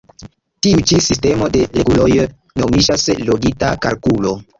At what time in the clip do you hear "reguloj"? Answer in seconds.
1.75-2.07